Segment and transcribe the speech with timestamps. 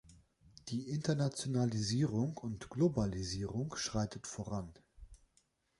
[0.69, 4.73] Die Internationalisierung und Globalisierung schreitet voran.